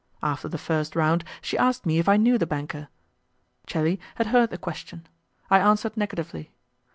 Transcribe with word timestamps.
After 0.23 0.47
the 0.49 0.57
first 0.57 0.95
round, 0.95 1.23
she 1.43 1.59
asked 1.59 1.85
me 1.85 1.99
if 1.99 2.09
I 2.09 2.17
knew 2.17 2.39
the 2.39 2.47
banker; 2.47 2.87
Celi 3.67 3.99
had 4.15 4.25
heard 4.25 4.49
the 4.49 4.57
question; 4.57 5.05
I 5.51 5.59
answered 5.59 5.95
negatively. 5.95 6.49